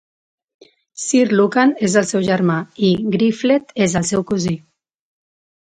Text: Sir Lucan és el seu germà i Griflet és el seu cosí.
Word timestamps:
Sir 1.01 1.25
Lucan 1.39 1.73
és 1.89 1.99
el 2.01 2.09
seu 2.13 2.25
germà 2.31 2.57
i 2.89 2.91
Griflet 3.17 3.77
és 3.89 3.97
el 4.03 4.11
seu 4.15 4.27
cosí. 4.33 4.59